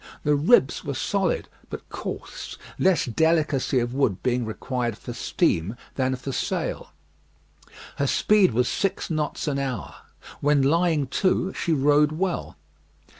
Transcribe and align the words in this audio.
The 0.23 0.33
ribs 0.33 0.83
were 0.83 0.95
solid, 0.95 1.47
but 1.69 1.87
coarse, 1.89 2.57
less 2.79 3.05
delicacy 3.05 3.77
of 3.77 3.93
wood 3.93 4.23
being 4.23 4.45
required 4.45 4.97
for 4.97 5.13
steam 5.13 5.75
than 5.93 6.15
for 6.15 6.31
sail. 6.31 6.91
Her 7.97 8.07
speed 8.07 8.51
was 8.51 8.67
six 8.67 9.11
knots 9.11 9.47
an 9.47 9.59
hour. 9.59 9.93
When 10.39 10.63
lying 10.63 11.05
to 11.09 11.53
she 11.53 11.71
rode 11.71 12.13
well. 12.13 12.55